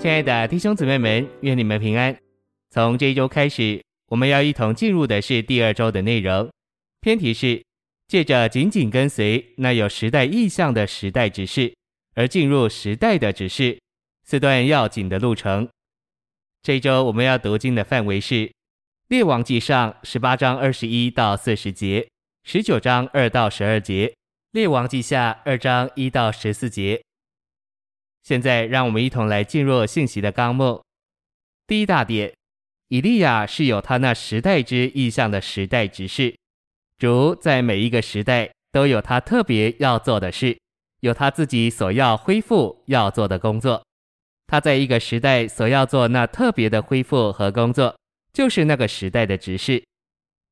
[0.00, 2.16] 亲爱的弟兄姊妹们，愿你们平安。
[2.70, 6.48] 从这一周开始，我们要一同进入的是第二周的内容。
[7.02, 7.62] 篇题是
[8.08, 11.74] 借着紧紧跟随那有时代意象的时代指示，
[12.14, 13.78] 而进入时代的指示，
[14.24, 15.68] 四段要紧的路程。
[16.62, 18.50] 这一周我们要读经的范围是
[19.08, 22.08] 列王记上十八章二十一到四十节，
[22.42, 24.14] 十九章二到十二节，
[24.52, 27.02] 列王记下二章一到十四节。
[28.22, 30.82] 现在，让我们一同来进入信息的纲目。
[31.66, 32.32] 第一大点，
[32.88, 36.36] 以利亚是有他那时代之意象的时代执事。
[36.98, 40.58] 主在每一个时代都有他特别要做的事，
[41.00, 43.82] 有他自己所要恢复要做的工作。
[44.46, 47.96] 他在一个时代所要做那特别的恢复和工作，
[48.32, 49.82] 就是那个时代的执事。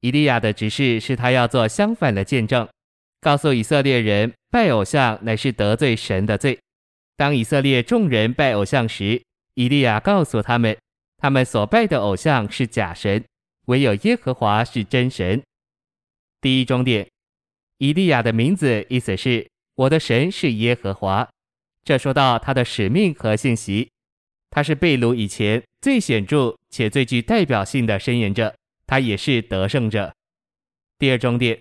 [0.00, 2.66] 以利亚的执事是他要做相反的见证，
[3.20, 6.56] 告诉以色列人拜偶像乃是得罪神的罪。
[7.18, 9.20] 当以色列众人拜偶像时，
[9.54, 10.79] 以利亚告诉他们，
[11.16, 13.24] 他们所拜的偶像是假神，
[13.66, 15.43] 唯有耶和华是真神。
[16.40, 17.09] 第一重点，
[17.78, 21.28] 以利亚的名字意思是“我的神是耶和华”。
[21.82, 23.90] 这说到他的使命和信息，
[24.50, 28.54] 他是被掳以前最显著且最具代表性的申言者，
[28.87, 30.15] 他也是得胜者。
[31.00, 31.59] 第二重点，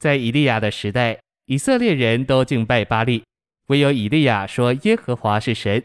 [0.00, 3.22] 在以利亚的时代，以色列人都敬拜巴力。
[3.68, 5.82] 唯有以利亚说耶和华是神，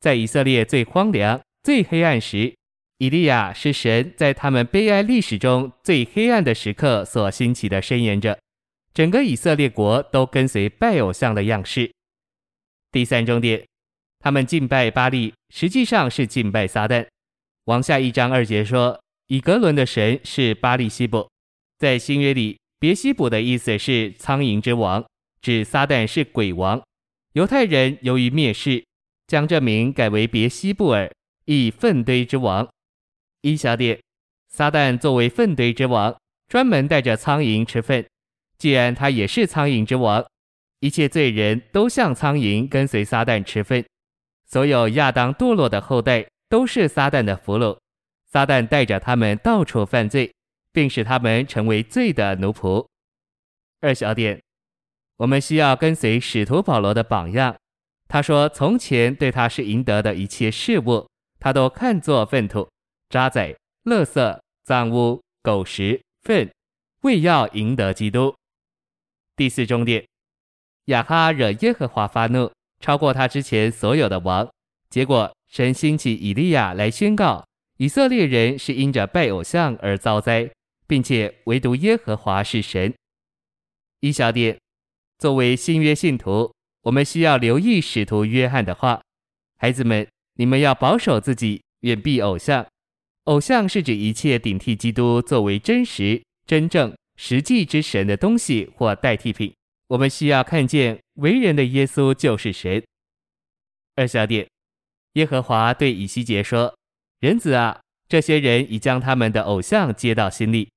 [0.00, 2.54] 在以色列最荒凉、最黑暗时，
[2.98, 8.38] 以利亚是神在他们悲哀历史中最黑暗的时刻所兴起的申言者。
[8.92, 11.90] 整个以色列国都跟随拜偶像的样式。
[12.92, 13.66] 第三重点，
[14.20, 17.04] 他们敬拜巴力，实际上是敬拜撒旦。
[17.64, 21.28] 往下一章二节说，以格伦的神是巴力西卜。
[21.78, 25.04] 在新约里，别西卜的意思是苍蝇之王，
[25.42, 26.80] 指撒旦是鬼王。
[27.34, 28.84] 犹太人由于蔑视，
[29.26, 31.10] 将这名改为别西布尔，
[31.46, 32.68] 意粪堆之王。
[33.40, 34.00] 一小点，
[34.46, 38.06] 撒旦作为粪堆之王，专门带着苍蝇吃粪。
[38.56, 40.24] 既然他也是苍蝇之王，
[40.78, 43.84] 一切罪人都像苍蝇跟随撒旦吃粪。
[44.46, 47.76] 所有亚当堕落的后代都是撒旦的俘虏，
[48.30, 50.32] 撒旦带着他们到处犯罪，
[50.70, 52.86] 并使他们成为罪的奴仆。
[53.80, 54.43] 二小点。
[55.16, 57.56] 我们需要跟随使徒保罗的榜样。
[58.08, 61.08] 他说：“从前对他是赢得的一切事物，
[61.40, 62.68] 他都看作粪土、
[63.08, 66.50] 渣滓、垃圾、脏污、狗食、粪，
[67.02, 68.34] 为要赢得基督。”
[69.36, 70.06] 第四重点，
[70.86, 74.48] 亚哈惹耶和华发怒，超过他之前所有的王。
[74.90, 77.44] 结果神兴起以利亚来宣告：
[77.78, 80.48] 以色列人是因着拜偶像而遭灾，
[80.86, 82.94] 并且唯独耶和华是神。
[84.00, 84.56] 一小点。
[85.24, 86.52] 作为新约信徒，
[86.82, 89.00] 我们需要留意使徒约翰的话
[89.56, 92.66] ：“孩子们，你们要保守自己，远避偶像。
[93.22, 99.50] 偶像是指一切顶替基督作为真实、真正、实际之神的东西或代替品。
[99.88, 102.84] 我们需要看见为人的耶稣就是神。”
[103.96, 104.46] 二小点，
[105.14, 106.76] 耶和华对以西结说
[107.20, 110.68] ：“人子啊，这些人已将他们的偶像接到心里。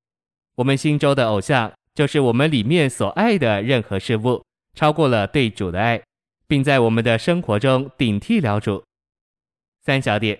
[0.56, 6.00] 我们心中的偶像。”就是我们里面所爱的任何事物，超过了对主的爱，
[6.48, 8.84] 并在我们的生活中顶替了主。
[9.84, 10.40] 三小点，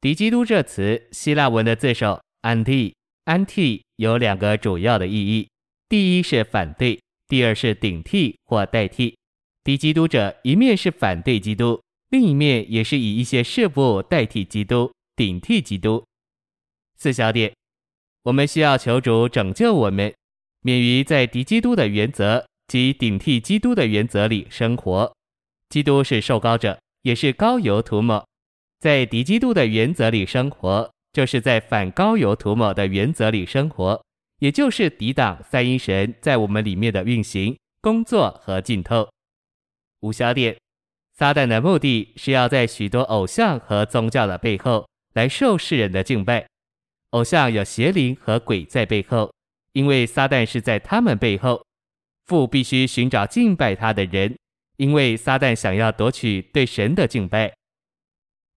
[0.00, 5.48] 敌基督这词希腊文的字首 anti，anti 有两个主要的意义：
[5.88, 6.98] 第一是反对，
[7.28, 9.16] 第二是顶替或代替。
[9.62, 11.80] 敌基督者一面是反对基督，
[12.10, 16.04] 另一面也是以一些事物代替基督，顶替基督。
[16.96, 17.54] 四小点，
[18.24, 20.12] 我们需要求主拯救我们。
[20.62, 25.12] 免于在敌基督的原则及顶替基督的原则里生活。
[25.68, 28.26] 基督是受膏者，也是膏油涂抹。
[28.80, 34.02] 在敌基督的原则里生活，就是在反膏油涂抹的原则里生活，
[34.38, 39.08] 也就是抵挡三一神在我们里面的运行、工作和浸透。
[40.00, 40.56] 五小点，
[41.14, 46.46] 撒旦的目的是要在许多偶像和宗教的背后来受世人的敬拜。
[47.10, 49.32] 偶像有邪灵和鬼在背后。
[49.78, 51.64] 因为撒旦是在他们背后，
[52.26, 54.36] 父必须寻找敬拜他的人，
[54.76, 57.54] 因为撒旦想要夺取对神的敬拜。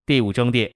[0.04, 0.72] 第五重点，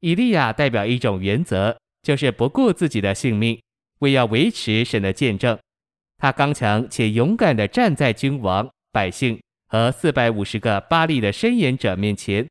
[0.00, 3.62] 以利亚代表一种原则，就是不顾自己的性命，
[4.00, 5.56] 为要维持神的见证。
[6.18, 12.44] 他刚强且勇敢地站在君王、百姓和四百五十个巴力的申言者面前。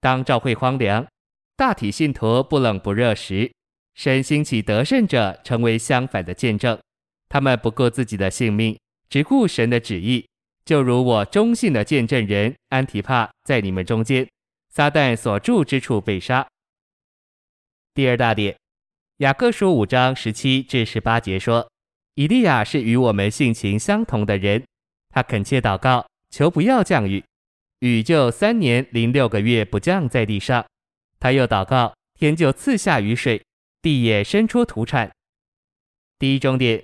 [0.00, 1.06] 当教会荒凉，
[1.54, 3.48] 大体信徒不冷不热时，
[4.00, 6.80] 神兴起得胜者成为相反的见证，
[7.28, 8.74] 他们不顾自己的性命，
[9.10, 10.26] 只顾神的旨意。
[10.64, 14.26] 就如我忠信的见证人安提帕在你们中间，
[14.70, 16.48] 撒旦所住之处被杀。
[17.92, 18.56] 第二大点，
[19.18, 21.70] 雅各书五章十七至十八节说，
[22.14, 24.64] 以利亚是与我们性情相同的人，
[25.10, 27.22] 他恳切祷告，求不要降雨，
[27.80, 30.64] 雨就三年零六个月不降在地上。
[31.18, 33.42] 他又祷告，天就赐下雨水，
[33.82, 35.10] 地也生出土产。
[36.18, 36.82] 第一重点，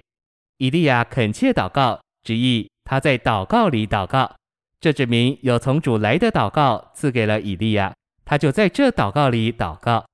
[0.59, 4.35] 以利亚恳切祷告，旨意他在祷告里祷告，
[4.81, 7.95] 这指明有从主来的祷告赐给了以利亚，
[8.25, 10.07] 他就在这祷告里祷告。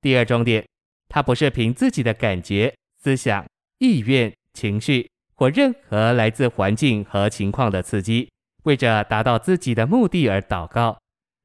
[0.00, 0.66] 第二重点，
[1.08, 3.44] 他不是凭自己的感觉、思想、
[3.78, 8.30] 意愿、情绪或任何来自环境和情况的刺激，
[8.64, 10.98] 为着达到自己的目的而祷告，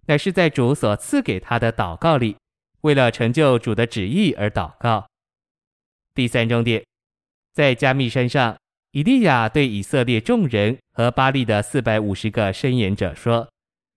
[0.05, 2.37] 乃是在主所赐给他的祷告里，
[2.81, 5.07] 为了成就主的旨意而祷告。
[6.13, 6.83] 第三重点，
[7.53, 8.57] 在加密山上，
[8.91, 13.47] 以利亚对以色列众人和巴力的四百五十个申言者说：“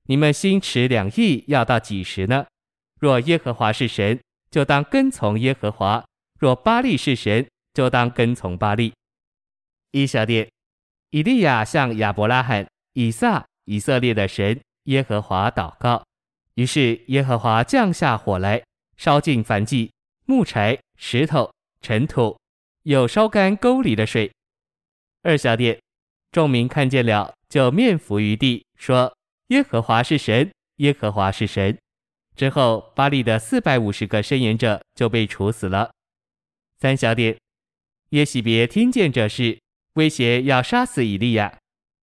[0.08, 2.46] 你们心持两意要到几时呢？
[2.98, 6.04] 若耶和华是神，就当跟从耶和华；
[6.38, 8.92] 若巴力是神，就当跟从巴力。”
[9.92, 10.48] 一小点，
[11.10, 16.04] 以利亚向亚伯拉罕、以撒、以色列的神耶和华祷告，
[16.54, 18.62] 于是耶和华降下火来，
[19.00, 19.90] 烧尽凡迹、
[20.26, 21.50] 木柴、石头。
[21.80, 22.38] 尘土，
[22.82, 24.30] 又烧干沟里的水。
[25.22, 25.80] 二小点，
[26.30, 29.16] 众民看见了，就面伏于地，说
[29.48, 31.78] ：“耶和华是神，耶和华是神。”
[32.36, 35.90] 之后，巴力的四百五十个申言者就被处死了。
[36.78, 37.38] 三小点，
[38.10, 39.58] 耶洗别听见这事，
[39.94, 41.56] 威胁要杀死以利亚。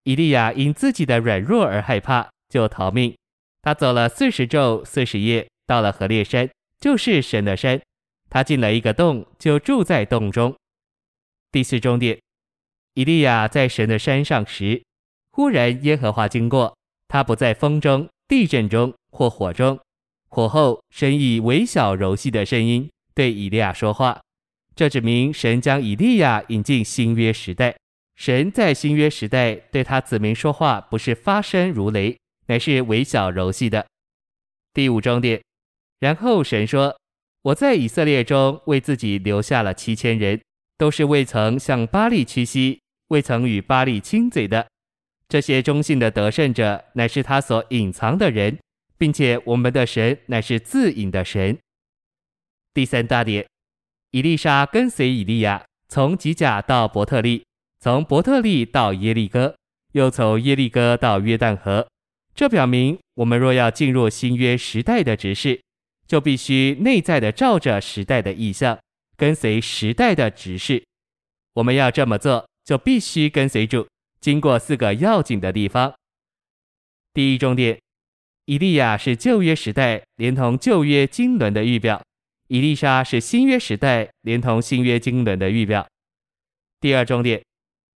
[0.06, 3.16] 以利亚因自己的软弱而害怕，就逃命。
[3.62, 7.82] 他走了四十昼四十夜，到了何烈山，就是神的山。
[8.30, 10.56] 他进了一个洞，就住在洞中。
[11.52, 12.20] 第四重点，
[12.94, 14.84] 以利亚在神的山上时，
[15.32, 16.76] 忽然耶和华经过，
[17.08, 19.80] 他不在风中、地震中或火中。
[20.28, 24.20] 火后，神以微小柔细的声音对以利亚说话。
[24.76, 27.76] 这指明神将以利亚引进新约时代。
[28.16, 33.88] 神在新约时代对他子民说话，不是发声如雷，乃是微小柔细的。
[34.74, 35.42] 第五重点，
[36.00, 36.96] 然后神说。
[37.44, 40.42] 我在以色列中为自己留下了七千人，
[40.78, 44.68] 都是未曾向巴力屈膝、未曾与巴力亲嘴的。
[45.30, 48.60] 这些忠信的得胜者，乃是他所隐藏的人，
[48.98, 51.58] 并且我们的神乃是自隐的神。
[52.74, 53.48] 第三大点，
[54.12, 57.46] 以利沙跟随以利亚，从吉甲到伯特利，
[57.80, 59.56] 从伯特利到耶利哥，
[59.94, 61.88] 又从耶利哥到约旦河。
[62.36, 65.62] 这表明，我们若要进入新约时代的职事。
[66.08, 68.80] 就必须内在的照着时代的意象，
[69.16, 70.84] 跟随时代的指示。
[71.54, 73.88] 我们要这么做，就必须跟随主，
[74.20, 75.94] 经过四个要紧的地方。
[77.14, 77.80] 第一重点，
[78.46, 82.02] 以利亚是旧约时代连同旧约经纶的预表，
[82.48, 85.88] 以利沙是新约时代连同新约经纶的预表。
[86.80, 87.44] 第二重点，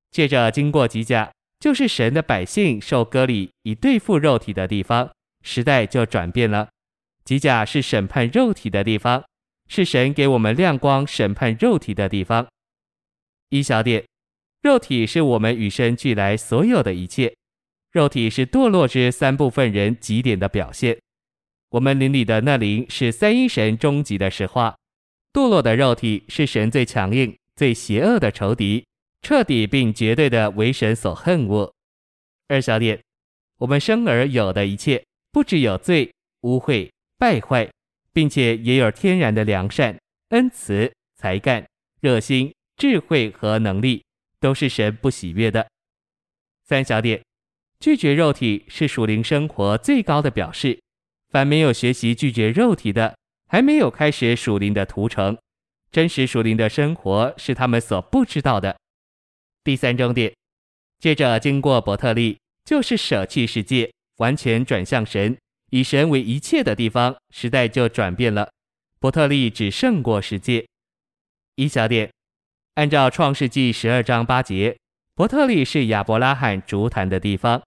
[0.10, 5.12] 借着经过吉甲，就是神的百姓受割礼以对付肉体的地方，
[5.44, 6.68] 时代就转变了。
[7.23, 9.23] 极甲是审判肉体的地方，
[9.68, 12.47] 是神给我们亮光审判肉体的地方。
[13.50, 14.03] 一小点，
[14.62, 17.35] 肉体是我们与生俱来所有的一切，
[17.91, 20.97] 肉体是堕落之三部分人极点的表现。
[21.69, 24.78] 我们灵里的那灵是三一神终极的实话，
[25.31, 28.85] 堕落的肉体是神最强硬、最邪恶的仇敌，
[29.21, 31.73] 彻底并绝对的为神所恨恶。
[32.49, 33.01] 二小点，
[33.59, 35.01] 我们生而有的一切，
[35.31, 36.91] 不只有罪、污秽。
[37.21, 37.69] 败坏，
[38.11, 39.95] 并且也有天然的良善、
[40.30, 41.63] 恩慈、才干、
[41.99, 44.04] 热心、智慧和能力，
[44.40, 45.68] 都是神不喜悦的。
[46.63, 47.21] 三小点，
[47.80, 50.80] 拒绝肉体是属灵生活最高的表示。
[51.30, 53.16] 凡没有学习拒绝肉体的，
[53.47, 55.37] 还没有开始属灵的屠城。
[55.92, 58.75] 真实属灵的生活是他们所不知道的。
[59.63, 60.33] 第三重点，
[60.97, 65.37] 接着经过伯特利，就是舍弃世界，完全转向神。
[65.71, 68.51] 以神为一切的地方，时代就转变了。
[68.99, 70.68] 伯特利只胜过世界。
[71.56, 72.11] 一小点，
[72.75, 74.78] 按照创世纪十二章八节，
[75.16, 77.63] 伯特利是亚伯拉罕筑坛的地方，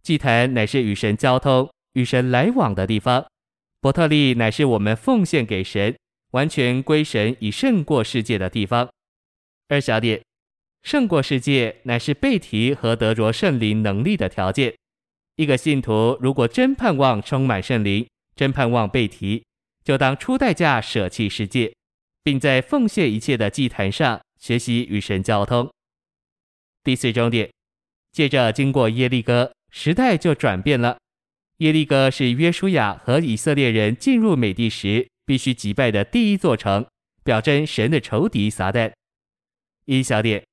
[0.00, 3.26] 祭坛乃是与神交通、与神来往的地方。
[3.80, 5.96] 伯特利乃是我们奉献给神、
[6.30, 8.88] 完全归神以胜过世界的地方。
[9.68, 10.22] 二小点，
[10.84, 14.74] 胜过世界乃是贝提和得着圣灵能力的条件。
[15.40, 18.06] 一个信徒如果真盼望充满圣灵，
[18.36, 19.42] 真盼望被提，
[19.82, 21.74] 就当出代价舍弃世界，
[22.22, 25.72] 并在奉献一切的祭坛上学习与神交通。
[26.84, 27.50] 第四重点，
[28.12, 30.98] 接着经过耶利哥，时代就转变了。
[31.60, 36.86] 耶利哥是约书亚和以色列人进入美地时必须击败的第一座城，
[37.24, 38.92] 表征神的仇敌撒旦。
[39.86, 40.44] 一小点，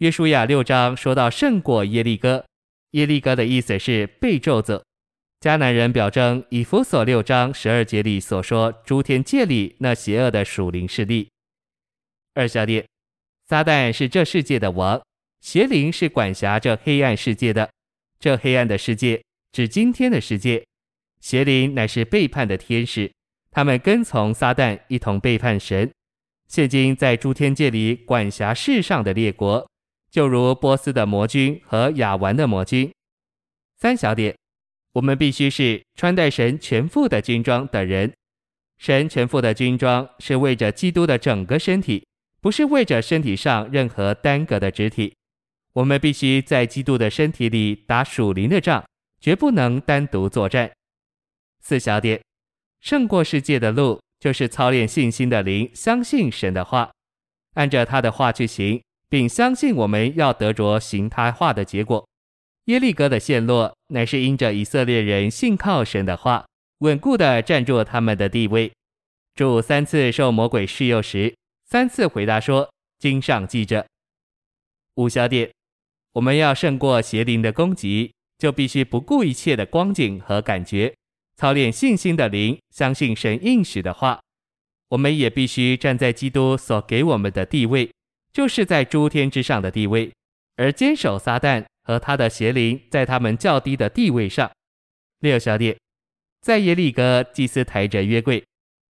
[0.00, 2.44] 约书亚六章说到胜过耶利哥，
[2.92, 4.82] 耶利哥的意思是被咒诅。
[5.40, 11.28] 迦南人表征以弗所六章十二节里所说诸天界里那邪恶的属灵势力。
[12.34, 12.86] 二小点，
[13.46, 15.00] 撒旦是这世界的王，
[15.40, 17.70] 邪灵是管辖这黑暗世界的。
[18.18, 20.62] 这黑暗的世界指今天的世界，
[21.20, 23.10] 邪灵乃是背叛的天使，
[23.50, 25.90] 他们跟从撒旦一同背叛神。
[26.48, 29.69] 现今在诸天界里管辖世上的列国，
[30.10, 32.92] 就如波斯的魔君和亚完的魔君。
[33.76, 34.34] 三小点。
[34.94, 38.12] 我们必须是穿戴神全副的军装的人。
[38.78, 42.04] 神全副的军装是为着基督的整个身体，
[42.40, 45.14] 不是为着身体上任何单个的肢体。
[45.74, 48.84] 我们必须在基督的身体里打属灵的仗，
[49.20, 50.72] 绝不能单独作战。
[51.60, 52.20] 四小点，
[52.80, 56.90] 胜过世界的路，就是操练信心的灵，相信神的话，
[57.54, 62.08] 按着他的话去行，并相信我们要得着形态化的结果。
[62.66, 66.46] 耶利哥的陷落，乃是因着以色列人信靠神的话，
[66.78, 68.70] 稳固地站住他们的地位。
[69.34, 71.34] 主三次受魔鬼试诱时，
[71.66, 73.84] 三次回答说：“经上记着。”
[74.96, 75.50] 五小点，
[76.12, 80.94] 我们要胜过邪灵的攻击，就必须不顾一切的光景和感觉，
[81.36, 84.20] 操练信心的灵，相信神应许的话。
[84.90, 87.90] 我们也必须站在基督所给我们的地位，
[88.32, 90.12] 就是在诸天之上的地位，
[90.56, 91.64] 而坚守撒旦。
[91.82, 94.48] 和他的邪灵在他们较低的地位上。
[95.18, 95.76] 六小点，
[96.40, 98.44] 在耶利哥祭司抬着约柜，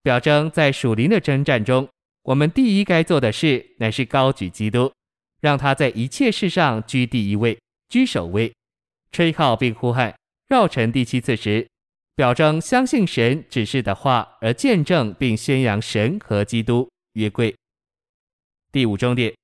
[0.03, 1.87] 表征在属灵的征战中，
[2.23, 4.91] 我们第一该做的事乃是高举基督，
[5.43, 7.59] 让他在一切事上居第一位，
[7.91, 8.51] 居首位。
[9.13, 10.15] 吹号并呼喊，
[10.49, 11.69] 绕城第七次时，
[12.15, 17.55] 表征相信神指示的话而见证并宣扬神和基督约柜。
[18.73, 19.35] 第五终点。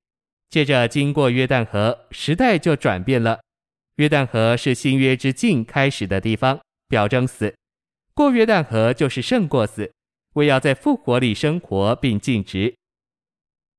[0.50, 3.41] 接着经过约旦河，时代就转变了。
[3.97, 7.55] 约旦河是新约之境开始的地方，表征死。
[8.14, 9.91] 过约旦河就是胜过死，
[10.35, 12.75] 为要在复活里生活并尽职。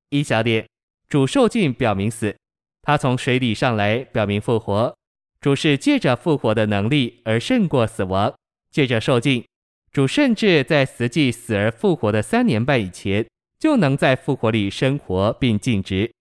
[0.10, 0.68] 一小点，
[1.08, 2.36] 主受尽表明死，
[2.82, 4.96] 他从水里上来表明复活。
[5.40, 8.34] 主是借着复活的能力而胜过死亡，
[8.72, 9.46] 借着受尽，
[9.92, 13.28] 主甚至在实际死而复活的三年半以前，
[13.63, 16.12] 就能在复活里生活并尽职。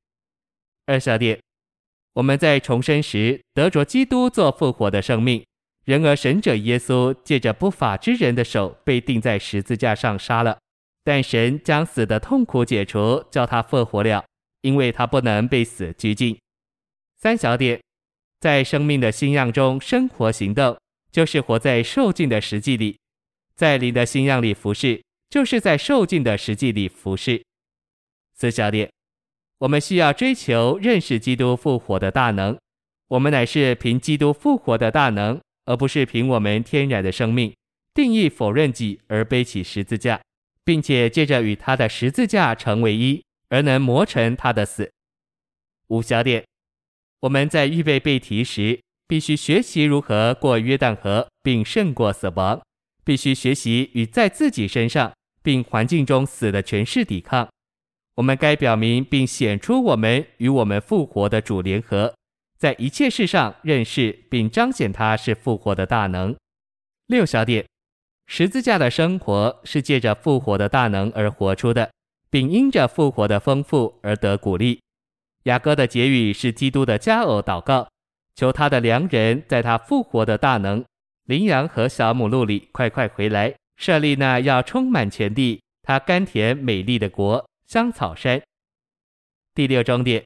[0.87, 1.41] 二小点，
[2.13, 5.45] 我们在重生时得着基督做复活的生命。
[5.85, 10.57] 然而神者耶稣借着不法之人的手被钉在十字架上杀了，
[11.03, 14.25] 但神将死的痛苦解除，叫他复活了，
[14.61, 16.39] 因为他不能被死拘禁。
[17.19, 17.81] 三小点，
[18.39, 20.79] 在生命的新样中生活行动，
[21.11, 22.95] 就是活在受尽的实际里；
[23.57, 27.43] 在灵的新样里服侍，就是在受尽的实际里服侍。
[28.35, 28.91] 四小点。
[29.61, 32.59] 我们需要追求认识基督复活的大能。
[33.09, 37.55] 我们乃是凭基督复活的大能，而不是凭我们天然的生命，
[37.95, 40.21] 定义否认己而背起十字架，
[40.67, 44.93] 并且借着与他的十字架成为一，而能磨成他的死。
[45.87, 46.45] 五小点，
[47.21, 52.61] 我们在预备被提时，必须学习如何过约旦河，并胜过死亡；
[53.03, 57.49] 必须学习与在自己身上并环境中死的权势抵抗。
[58.17, 62.15] 我们该表明并显出我们与我们复活的主联合，
[62.59, 66.37] 在一切事上认识并彰显他是复活的大能。
[67.07, 67.67] 六小点，
[68.27, 71.91] 十字架的生活是借着复活的大能而活出的，
[72.31, 74.81] 并因着复活的丰富而得鼓励。
[75.45, 77.89] 雅歌的结语是基督的佳偶祷告，
[78.37, 80.85] 求他的良人在他复活的大能、
[81.25, 87.49] 羚羊和小母鹿里快快回来，设立那要充满全地、它甘甜美丽的国。
[87.67, 88.43] 香草山。
[89.55, 90.23] 第六终点，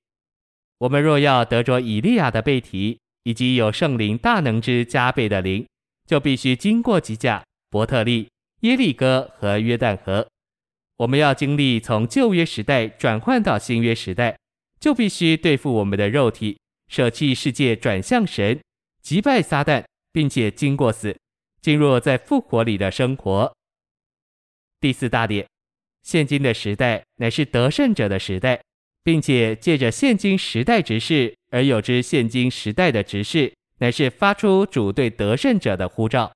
[0.78, 5.64] 我们若要得着以利亚的背提，以及有圣灵大能之加倍的灵，
[6.06, 8.28] 就必须经过吉甲、伯特利、
[8.62, 10.26] 耶利哥和约旦河。
[10.96, 14.36] 我们要经历从旧约时代转换到新约时代，
[14.80, 18.60] 就必须对付我们的肉体，舍弃世界，转向神，
[19.02, 21.16] 击败撒旦，并且经过死，
[21.66, 23.52] 进入在复活里的生活。
[24.78, 25.44] 第四大点。
[26.04, 28.62] 现今的时代乃是得胜者的时代，
[29.02, 36.32] 并且借着现今时代执事而有之现今时代的执事，乃是发出主对得胜者的呼召。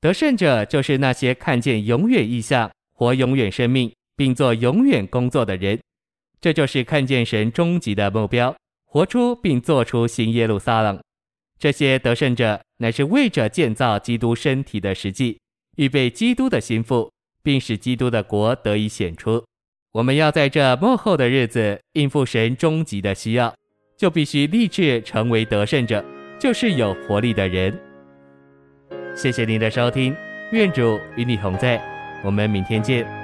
[0.00, 5.78] 得胜者就是那些看见永远意象、活永远生命，并做永远工作的人。
[6.40, 11.00] 这就是看见神终极的目标，活出并做出新耶路撒冷。
[11.56, 15.38] 这些得胜者乃是为着建造基督身体的实际，
[15.76, 17.10] 预备基督的心腹，
[17.42, 19.44] 并使基督的国得以显出。
[19.92, 23.54] 我们要在这末后的日子应付神终极的需要，
[23.96, 26.04] 就必须立志成为得胜者，
[26.38, 27.72] 就是有活力的人。
[29.14, 30.14] 谢谢您的收听，
[30.52, 31.80] 愿主与你同在，
[32.22, 33.15] 我们明天见。